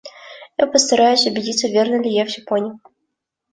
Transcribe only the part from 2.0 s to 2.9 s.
ли я все понял.